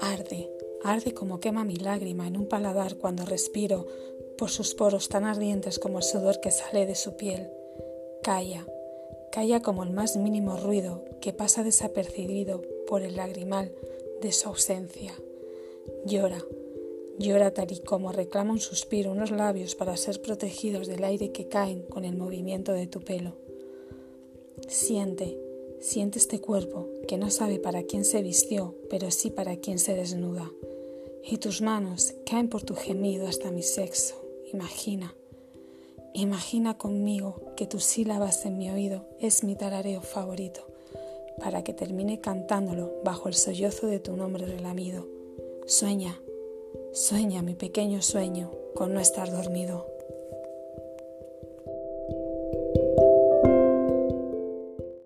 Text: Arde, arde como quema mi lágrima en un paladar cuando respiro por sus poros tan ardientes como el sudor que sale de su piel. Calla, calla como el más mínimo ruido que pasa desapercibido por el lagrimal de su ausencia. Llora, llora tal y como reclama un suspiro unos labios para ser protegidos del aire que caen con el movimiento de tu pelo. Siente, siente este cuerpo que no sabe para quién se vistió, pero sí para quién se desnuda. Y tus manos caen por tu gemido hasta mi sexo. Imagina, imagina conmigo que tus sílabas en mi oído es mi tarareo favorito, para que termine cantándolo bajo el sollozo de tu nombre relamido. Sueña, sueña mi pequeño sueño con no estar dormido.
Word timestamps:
Arde, 0.00 0.50
arde 0.82 1.12
como 1.12 1.40
quema 1.40 1.64
mi 1.64 1.76
lágrima 1.76 2.26
en 2.26 2.36
un 2.36 2.46
paladar 2.46 2.96
cuando 2.96 3.24
respiro 3.26 3.86
por 4.38 4.50
sus 4.50 4.74
poros 4.74 5.08
tan 5.08 5.24
ardientes 5.24 5.78
como 5.78 5.98
el 5.98 6.04
sudor 6.04 6.40
que 6.40 6.50
sale 6.50 6.86
de 6.86 6.94
su 6.94 7.16
piel. 7.16 7.50
Calla, 8.22 8.66
calla 9.32 9.60
como 9.60 9.82
el 9.82 9.90
más 9.90 10.16
mínimo 10.16 10.56
ruido 10.56 11.04
que 11.20 11.32
pasa 11.32 11.62
desapercibido 11.62 12.62
por 12.86 13.02
el 13.02 13.16
lagrimal 13.16 13.72
de 14.22 14.32
su 14.32 14.48
ausencia. 14.48 15.12
Llora, 16.06 16.42
llora 17.18 17.52
tal 17.52 17.70
y 17.70 17.80
como 17.80 18.12
reclama 18.12 18.52
un 18.52 18.60
suspiro 18.60 19.12
unos 19.12 19.30
labios 19.30 19.74
para 19.74 19.96
ser 19.96 20.22
protegidos 20.22 20.86
del 20.86 21.04
aire 21.04 21.32
que 21.32 21.48
caen 21.48 21.82
con 21.82 22.04
el 22.04 22.16
movimiento 22.16 22.72
de 22.72 22.86
tu 22.86 23.00
pelo. 23.00 23.45
Siente, 24.68 25.38
siente 25.80 26.18
este 26.18 26.40
cuerpo 26.40 26.88
que 27.06 27.18
no 27.18 27.30
sabe 27.30 27.60
para 27.60 27.84
quién 27.84 28.04
se 28.04 28.20
vistió, 28.22 28.74
pero 28.90 29.12
sí 29.12 29.30
para 29.30 29.56
quién 29.56 29.78
se 29.78 29.94
desnuda. 29.94 30.50
Y 31.22 31.38
tus 31.38 31.62
manos 31.62 32.14
caen 32.28 32.48
por 32.48 32.62
tu 32.62 32.74
gemido 32.74 33.28
hasta 33.28 33.52
mi 33.52 33.62
sexo. 33.62 34.16
Imagina, 34.52 35.14
imagina 36.14 36.78
conmigo 36.78 37.40
que 37.56 37.66
tus 37.66 37.84
sílabas 37.84 38.44
en 38.44 38.58
mi 38.58 38.70
oído 38.70 39.04
es 39.20 39.44
mi 39.44 39.54
tarareo 39.54 40.02
favorito, 40.02 40.66
para 41.38 41.62
que 41.62 41.72
termine 41.72 42.20
cantándolo 42.20 43.00
bajo 43.04 43.28
el 43.28 43.34
sollozo 43.34 43.86
de 43.86 44.00
tu 44.00 44.16
nombre 44.16 44.46
relamido. 44.46 45.06
Sueña, 45.66 46.20
sueña 46.92 47.42
mi 47.42 47.54
pequeño 47.54 48.02
sueño 48.02 48.50
con 48.74 48.94
no 48.94 49.00
estar 49.00 49.30
dormido. 49.30 49.86